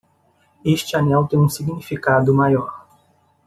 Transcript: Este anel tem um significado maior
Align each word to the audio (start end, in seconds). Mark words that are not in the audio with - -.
Este 0.65 0.95
anel 0.97 1.27
tem 1.27 1.37
um 1.39 1.47
significado 1.47 2.33
maior 2.33 2.87